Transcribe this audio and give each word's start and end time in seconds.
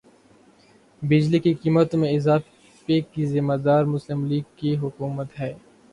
بجلی 1.01 1.39
کی 1.43 1.53
قیمتوں 1.61 1.99
میں 1.99 2.11
اضافے 2.15 2.99
کی 3.11 3.25
ذمہ 3.33 3.55
دار 3.65 3.83
مسلم 3.93 4.25
لیگ 4.29 4.45
کی 4.57 4.75
حکومت 4.77 5.39
ہے 5.39 5.53